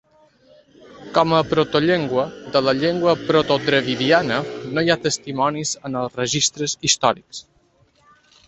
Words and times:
Com 1.17 1.35
a 1.39 1.41
protollengua, 1.49 2.23
de 2.55 2.61
la 2.69 2.73
llengua 2.79 3.13
protodravidiana 3.27 4.41
no 4.75 4.85
hi 4.87 4.93
ha 4.95 4.99
testimonis 5.07 5.77
en 5.91 6.01
els 6.03 6.21
registres 6.25 6.79
històrics. 6.91 7.47